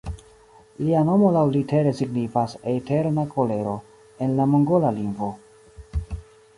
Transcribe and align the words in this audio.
Lia 0.85 1.01
nomo 1.09 1.29
laŭlitere 1.35 1.91
signifas 1.99 2.57
"Eterna 2.73 3.29
Kolero" 3.37 3.77
en 4.27 4.37
la 4.41 4.51
mongola 4.57 4.97
lingvo. 5.01 5.35